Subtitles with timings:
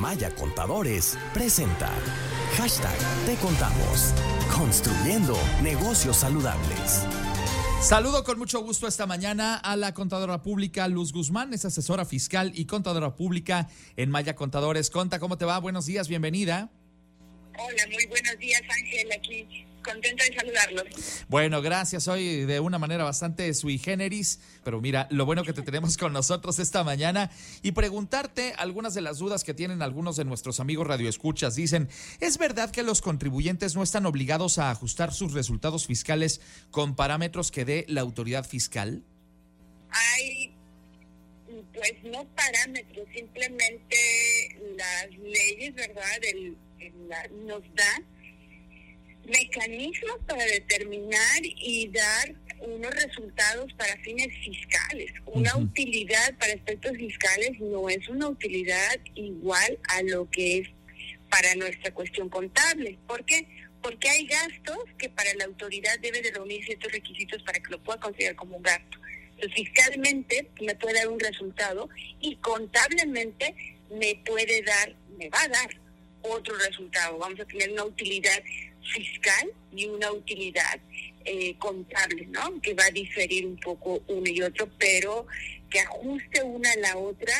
[0.00, 1.90] Maya Contadores presenta
[2.56, 4.14] hashtag Te Contamos,
[4.50, 7.04] construyendo negocios saludables.
[7.82, 12.50] Saludo con mucho gusto esta mañana a la contadora pública Luz Guzmán, es asesora fiscal
[12.54, 14.88] y contadora pública en Maya Contadores.
[14.88, 15.58] Conta, ¿cómo te va?
[15.58, 16.70] Buenos días, bienvenida.
[17.58, 21.24] Hola, muy buenos días Ángel, aquí contenta de saludarlos.
[21.28, 22.08] Bueno, gracias.
[22.08, 26.12] Hoy de una manera bastante sui generis, pero mira, lo bueno que te tenemos con
[26.12, 27.30] nosotros esta mañana
[27.62, 31.54] y preguntarte algunas de las dudas que tienen algunos de nuestros amigos radioescuchas.
[31.54, 31.88] Dicen,
[32.20, 36.40] ¿es verdad que los contribuyentes no están obligados a ajustar sus resultados fiscales
[36.70, 39.02] con parámetros que dé la autoridad fiscal?
[39.90, 40.54] Hay,
[41.74, 43.96] pues no parámetros, simplemente
[44.76, 46.04] las leyes, ¿verdad?
[46.22, 46.56] El,
[47.46, 48.02] nos da
[49.24, 55.12] mecanismos para determinar y dar unos resultados para fines fiscales.
[55.26, 60.68] Una utilidad para aspectos fiscales no es una utilidad igual a lo que es
[61.30, 62.98] para nuestra cuestión contable.
[63.06, 63.46] ¿Por qué?
[63.82, 67.82] Porque hay gastos que para la autoridad debe de reunir ciertos requisitos para que lo
[67.82, 68.98] pueda considerar como un gasto.
[69.34, 71.88] Entonces, fiscalmente me puede dar un resultado
[72.20, 73.54] y contablemente
[73.90, 75.79] me puede dar, me va a dar
[76.22, 77.18] otro resultado.
[77.18, 78.42] Vamos a tener una utilidad
[78.82, 80.80] fiscal y una utilidad
[81.24, 82.60] eh, contable, ¿no?
[82.60, 85.26] Que va a diferir un poco uno y otro, pero
[85.68, 87.34] que ajuste una a la otra,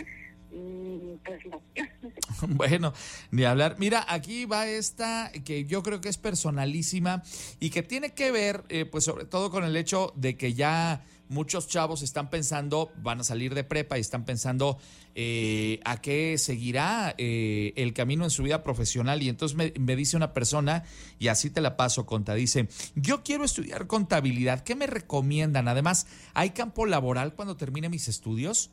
[0.52, 1.62] mm, pues no.
[2.48, 2.94] Bueno,
[3.30, 3.76] ni hablar.
[3.78, 7.22] Mira, aquí va esta que yo creo que es personalísima
[7.58, 11.04] y que tiene que ver, eh, pues sobre todo con el hecho de que ya
[11.30, 14.78] muchos chavos están pensando, van a salir de prepa y están pensando
[15.14, 19.22] eh, a qué seguirá eh, el camino en su vida profesional.
[19.22, 20.84] Y entonces me, dice una persona,
[21.18, 25.68] y así te la paso, Conta, dice, yo quiero estudiar contabilidad, ¿qué me recomiendan?
[25.68, 28.70] Además, ¿hay campo laboral cuando termine mis estudios?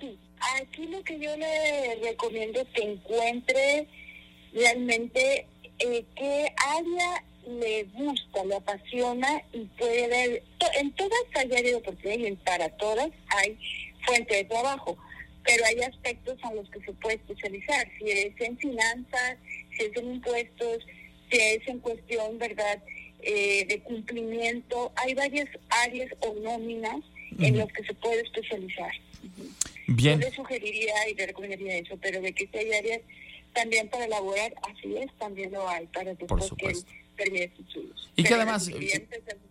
[0.00, 0.18] Sí,
[0.60, 3.88] aquí lo que yo le recomiendo es que encuentre
[4.52, 5.46] realmente
[5.78, 10.42] eh, qué área le gusta, le apasiona y puede ver,
[10.78, 13.58] en todas hay áreas de oportunidades y para todas hay
[14.04, 14.96] fuente de trabajo,
[15.44, 19.36] pero hay aspectos en los que se puede especializar, si es en finanzas,
[19.76, 20.86] si es en impuestos,
[21.30, 22.82] si es en cuestión, ¿verdad?,
[23.22, 27.00] eh, de cumplimiento, hay varias áreas o nóminas
[27.40, 28.92] en las que se puede especializar.
[29.88, 30.20] Bien.
[30.20, 33.00] Yo le sugeriría y le recomendaría eso, pero de que si hay áreas
[33.52, 36.88] también para elaborar, así es, también lo hay, para Por supuesto.
[37.16, 38.10] Termine sus estudios.
[38.16, 38.64] Y que además...
[38.64, 38.74] sus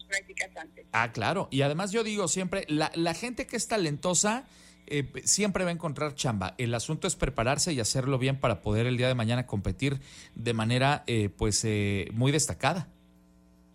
[0.07, 0.85] prácticas antes.
[0.91, 1.47] Ah, claro.
[1.51, 4.45] Y además yo digo siempre, la, la gente que es talentosa...
[4.87, 6.53] Eh, siempre va a encontrar chamba.
[6.59, 9.99] El asunto es prepararse y hacerlo bien para poder el día de mañana competir
[10.35, 12.87] de manera eh, pues eh, muy destacada.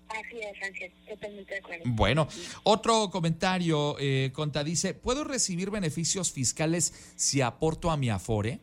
[0.08, 1.82] Así es, totalmente de acuerdo.
[1.86, 2.28] Bueno,
[2.62, 8.60] otro comentario, eh, Conta dice, ¿puedo recibir beneficios fiscales si aporto a mi Afore?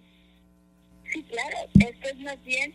[1.12, 2.74] Sí, claro, esto es más bien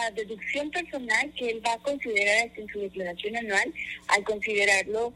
[0.00, 3.72] una deducción personal que él va a considerar en su declaración anual
[4.08, 5.12] al considerarlo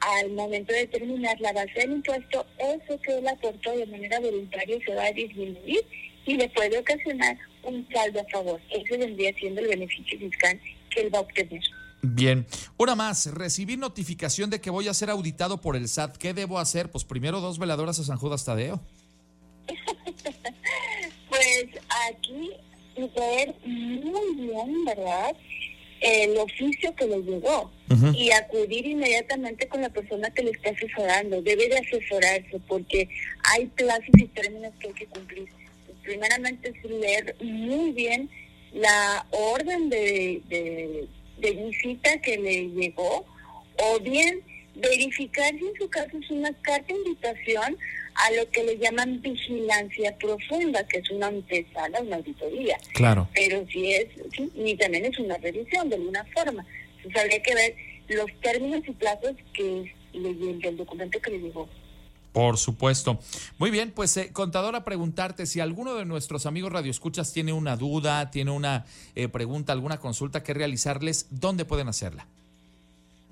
[0.00, 4.78] al momento de determinar la base del impuesto, eso que él aportó de manera voluntaria
[4.84, 5.80] se va a disminuir
[6.26, 8.60] y le puede ocasionar un saldo a favor.
[8.70, 10.60] Ese vendría siendo el beneficio fiscal
[10.90, 11.62] que él va a obtener.
[12.02, 16.18] Bien, una más, recibí notificación de que voy a ser auditado por el SAT.
[16.18, 16.90] ¿Qué debo hacer?
[16.90, 18.80] Pues primero dos veladoras a San Judas Tadeo.
[21.28, 21.66] Pues
[22.08, 22.52] aquí
[22.96, 25.34] ver muy bien, ¿verdad?
[26.00, 27.70] El oficio que le llegó
[28.14, 31.40] y acudir inmediatamente con la persona que le está asesorando.
[31.42, 33.08] Debe de asesorarse porque
[33.44, 35.48] hay plazos y términos que hay que cumplir.
[36.02, 38.28] Primeramente es leer muy bien
[38.72, 41.08] la orden de, de,
[41.38, 43.24] de visita que le llegó
[43.78, 44.42] o bien
[44.74, 47.76] verificar si en su caso es una carta de invitación
[48.16, 52.78] a lo que le llaman vigilancia profunda, que es una antesala, una auditoría.
[52.94, 53.28] Claro.
[53.34, 56.64] Pero si es, sí, y también es una revisión de alguna forma.
[56.96, 57.74] Entonces habría que ver
[58.08, 61.68] los términos y plazos que le, del documento que le llegó.
[62.32, 63.18] Por supuesto.
[63.58, 68.30] Muy bien, pues eh, contadora, preguntarte si alguno de nuestros amigos radioescuchas tiene una duda,
[68.30, 72.26] tiene una eh, pregunta, alguna consulta que realizarles, ¿dónde pueden hacerla?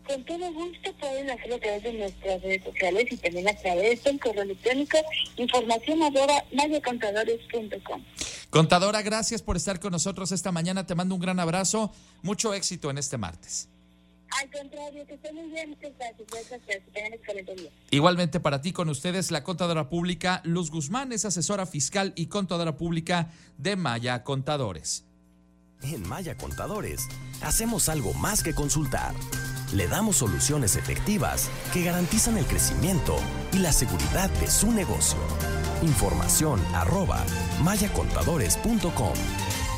[0.06, 4.05] Con todo gusto pueden hacerlo a través de nuestras redes sociales y también a través
[4.05, 4.99] del correo electrónico
[5.37, 8.03] información arroba mayacontadores.com.
[8.51, 10.87] Contadora, gracias por estar con nosotros esta mañana.
[10.87, 11.91] Te mando un gran abrazo.
[12.23, 13.69] Mucho éxito en este martes.
[14.41, 16.29] Al contrario, que estén muy bien, muchas gracias.
[16.31, 17.71] Gracias, que tengan excelente día.
[17.91, 22.77] Igualmente para ti con ustedes la contadora pública Luz Guzmán es asesora fiscal y contadora
[22.77, 25.05] pública de Maya Contadores.
[25.83, 27.09] En Maya Contadores
[27.43, 29.15] hacemos algo más que consultar.
[29.75, 33.17] Le damos soluciones efectivas que garantizan el crecimiento
[33.53, 35.19] y la seguridad de su negocio.
[35.82, 37.25] Información arroba
[37.65, 39.63] mayacontadores.com.